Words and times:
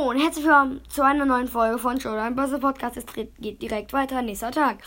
Und 0.00 0.18
herzlich 0.18 0.46
willkommen 0.46 0.80
zu 0.88 1.02
einer 1.02 1.26
neuen 1.26 1.46
Folge 1.46 1.78
von 1.78 2.00
Showdown 2.00 2.34
Börse 2.34 2.58
Podcast. 2.58 2.96
Es 2.96 3.04
geht 3.38 3.60
direkt 3.60 3.92
weiter, 3.92 4.22
nächster 4.22 4.50
Tag. 4.50 4.78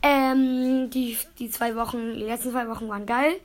Ähm, 0.00 0.90
die, 0.90 1.18
die 1.40 1.50
zwei 1.50 1.74
Wochen, 1.74 2.14
die 2.14 2.22
letzten 2.22 2.52
zwei 2.52 2.68
Wochen 2.68 2.88
waren 2.88 3.04
geil. 3.04 3.40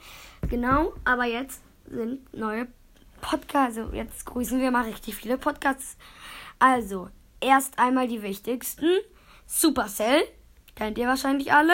Genau, 0.52 0.94
aber 1.06 1.26
jetzt 1.26 1.64
sind 1.90 2.32
neue 2.32 2.68
Podcasts. 3.22 3.80
Also 3.80 3.92
jetzt 3.92 4.24
grüßen 4.28 4.62
wir 4.62 4.70
mal 4.70 4.84
richtig 4.86 5.16
viele 5.16 5.40
Podcasts. 5.40 5.98
Also, 6.60 7.10
erst 7.42 7.80
einmal 7.80 8.08
die 8.08 8.22
wichtigsten. 8.22 8.90
Supercell, 9.48 10.22
kennt 10.76 11.00
ihr 11.00 11.08
wahrscheinlich 11.08 11.52
alle. 11.52 11.74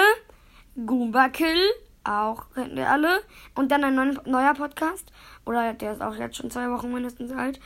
Goomba 0.85 1.27
Kill, 1.27 1.59
auch 2.05 2.45
kennt 2.53 2.77
ihr 2.77 2.89
alle. 2.89 3.21
Und 3.55 3.71
dann 3.71 3.83
ein 3.83 4.19
neuer 4.25 4.53
Podcast. 4.53 5.11
Oder 5.45 5.73
der 5.73 5.93
ist 5.93 6.01
auch 6.01 6.15
jetzt 6.15 6.37
schon 6.37 6.51
zwei 6.51 6.69
Wochen 6.71 6.93
mindestens 6.93 7.31
alt. 7.31 7.59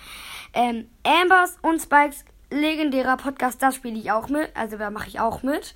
Ähm, 0.53 0.87
Ambers 1.03 1.57
und 1.61 1.81
Spikes 1.81 2.25
legendärer 2.51 3.17
Podcast, 3.17 3.61
das 3.61 3.75
spiele 3.75 3.97
ich 3.97 4.11
auch 4.11 4.29
mit. 4.29 4.49
Also 4.55 4.77
da 4.77 4.89
mache 4.89 5.07
ich 5.07 5.19
auch 5.19 5.43
mit. 5.43 5.75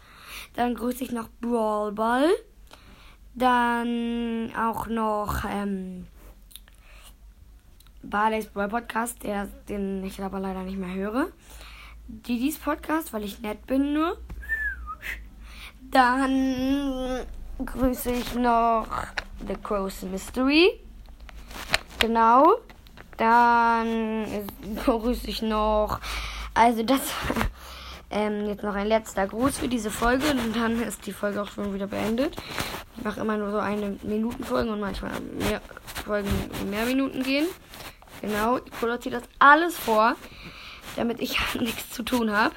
Dann 0.55 0.75
grüße 0.75 1.03
ich 1.03 1.11
noch 1.11 1.29
Brawl 1.41 1.91
Ball. 1.91 2.29
Dann 3.35 4.51
auch 4.55 4.87
noch 4.87 5.43
ähm, 5.49 6.07
Barley's 8.03 8.47
Brawl 8.47 8.69
Podcast, 8.69 9.23
der, 9.23 9.47
den 9.69 10.03
ich 10.03 10.21
aber 10.21 10.39
leider 10.39 10.63
nicht 10.63 10.77
mehr 10.77 10.93
höre. 10.93 11.27
Didis 12.07 12.57
Podcast, 12.57 13.13
weil 13.13 13.23
ich 13.23 13.41
nett 13.41 13.65
bin 13.65 13.93
nur. 13.93 14.17
Dann 15.89 17.25
grüße 17.65 18.11
ich 18.11 18.35
noch 18.35 18.87
The 19.47 19.55
Crow's 19.55 20.01
Mystery. 20.03 20.79
Genau. 21.99 22.57
Dann 23.17 24.25
grüße 24.85 25.27
ich 25.27 25.41
noch. 25.41 25.99
Also 26.53 26.83
das 26.83 27.01
ähm, 28.09 28.47
jetzt 28.47 28.63
noch 28.63 28.75
ein 28.75 28.87
letzter 28.87 29.27
Gruß 29.27 29.57
für 29.57 29.67
diese 29.67 29.89
Folge 29.89 30.25
und 30.31 30.55
dann 30.55 30.81
ist 30.81 31.05
die 31.05 31.13
Folge 31.13 31.41
auch 31.41 31.49
schon 31.49 31.73
wieder 31.73 31.87
beendet. 31.87 32.35
Ich 32.97 33.03
mache 33.03 33.21
immer 33.21 33.37
nur 33.37 33.51
so 33.51 33.57
eine 33.57 33.97
Minuten 34.03 34.43
Folgen 34.43 34.69
und 34.69 34.79
manchmal 34.79 35.11
mehr 35.21 35.61
Folgen 36.05 36.29
mehr 36.69 36.85
Minuten 36.85 37.23
gehen. 37.23 37.47
Genau, 38.21 38.57
ich 38.57 38.71
produziere 38.71 39.19
das 39.19 39.29
alles 39.39 39.77
vor, 39.77 40.15
damit 40.95 41.19
ich 41.19 41.37
nichts 41.59 41.89
zu 41.91 42.03
tun 42.03 42.31
habe. 42.31 42.53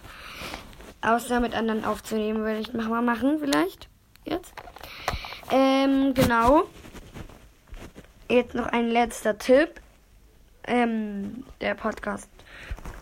Außer 1.02 1.40
mit 1.40 1.54
anderen 1.54 1.84
aufzunehmen, 1.84 2.40
würde 2.40 2.58
ich 2.58 2.72
mal 2.72 3.02
machen 3.02 3.38
vielleicht. 3.38 3.88
Jetzt. 4.24 4.52
Ähm, 5.50 6.14
genau. 6.14 6.64
Jetzt 8.28 8.54
noch 8.54 8.66
ein 8.66 8.88
letzter 8.88 9.38
Tipp. 9.38 9.80
Ähm, 10.66 11.44
der 11.60 11.74
Podcast 11.74 12.28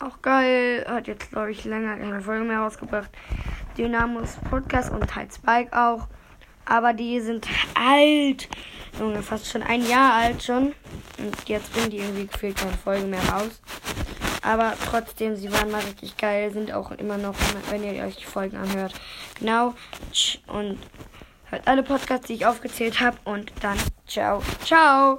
auch 0.01 0.21
geil. 0.23 0.85
Hat 0.87 1.07
jetzt, 1.07 1.31
glaube 1.31 1.51
ich, 1.51 1.65
länger 1.65 1.97
keine 1.97 2.21
Folge 2.21 2.45
mehr 2.45 2.59
rausgebracht. 2.59 3.11
Dynamos 3.77 4.37
Podcast 4.51 4.93
und 4.93 5.15
halt 5.15 5.33
Spike 5.35 5.73
auch. 5.73 6.07
Aber 6.67 6.93
die 6.93 7.21
sind 7.21 7.47
alt. 7.75 8.49
Junge, 8.99 9.23
fast 9.23 9.51
schon 9.51 9.63
ein 9.63 9.87
Jahr 9.87 10.15
alt 10.15 10.43
schon. 10.43 10.75
Und 11.19 11.49
jetzt 11.49 11.73
bringen 11.73 11.91
die 11.91 11.99
irgendwie 11.99 12.27
gefühlt 12.27 12.57
keine 12.57 12.73
Folge 12.73 13.07
mehr 13.07 13.27
raus. 13.29 13.61
Aber 14.43 14.75
trotzdem, 14.91 15.37
sie 15.37 15.51
waren 15.51 15.71
mal 15.71 15.81
richtig 15.81 16.17
geil. 16.17 16.53
Sind 16.53 16.73
auch 16.73 16.91
immer 16.93 17.17
noch, 17.17 17.35
wenn 17.71 17.83
ihr 17.83 18.05
euch 18.05 18.17
die 18.17 18.25
Folgen 18.25 18.57
anhört. 18.57 18.95
Genau. 19.39 19.75
Und 20.47 20.79
hört 21.55 21.69
alle 21.69 21.83
Podcasts, 21.83 22.27
die 22.27 22.35
ich 22.35 22.47
aufgezählt 22.47 23.01
habe. 23.01 23.17
Und 23.25 23.53
dann 23.61 23.79
ciao, 24.07 24.43
ciao. 24.65 25.19